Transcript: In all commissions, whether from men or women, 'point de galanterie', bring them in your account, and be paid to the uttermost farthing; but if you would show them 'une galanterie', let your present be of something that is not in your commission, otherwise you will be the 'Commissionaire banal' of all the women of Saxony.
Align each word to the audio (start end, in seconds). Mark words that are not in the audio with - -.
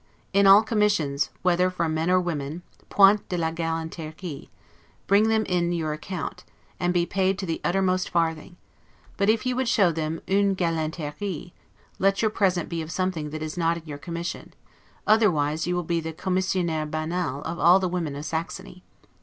In 0.33 0.47
all 0.47 0.63
commissions, 0.63 1.29
whether 1.43 1.69
from 1.69 1.93
men 1.93 2.09
or 2.09 2.19
women, 2.19 2.63
'point 2.89 3.29
de 3.29 3.37
galanterie', 3.37 4.49
bring 5.05 5.27
them 5.29 5.45
in 5.45 5.71
your 5.71 5.93
account, 5.93 6.43
and 6.79 6.91
be 6.91 7.05
paid 7.05 7.37
to 7.37 7.45
the 7.45 7.61
uttermost 7.63 8.09
farthing; 8.09 8.57
but 9.15 9.29
if 9.29 9.45
you 9.45 9.55
would 9.55 9.67
show 9.67 9.91
them 9.91 10.19
'une 10.27 10.55
galanterie', 10.55 11.53
let 11.99 12.19
your 12.23 12.31
present 12.31 12.67
be 12.67 12.81
of 12.81 12.91
something 12.91 13.29
that 13.29 13.43
is 13.43 13.59
not 13.59 13.77
in 13.77 13.85
your 13.85 13.99
commission, 13.99 14.55
otherwise 15.05 15.67
you 15.67 15.75
will 15.75 15.83
be 15.83 15.99
the 15.99 16.13
'Commissionaire 16.13 16.87
banal' 16.89 17.43
of 17.43 17.59
all 17.59 17.77
the 17.79 17.87
women 17.87 18.15
of 18.15 18.25
Saxony. 18.25 18.81